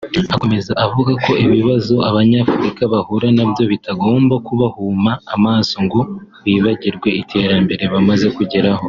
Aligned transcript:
Akomeza 0.35 0.71
avuga 0.85 1.11
ko 1.25 1.31
ibibazo 1.45 1.95
Abanyafurika 2.09 2.83
bahura 2.93 3.27
nabyo 3.37 3.63
bitagomba 3.71 4.35
kubahuma 4.47 5.11
amaso 5.35 5.75
ngo 5.85 5.99
bibagirwe 6.45 7.09
iterambere 7.21 7.83
bamaze 7.95 8.27
kugeraho 8.37 8.79